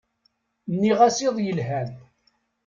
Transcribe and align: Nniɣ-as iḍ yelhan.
Nniɣ-as 0.73 1.17
iḍ 1.27 1.37
yelhan. 1.45 1.89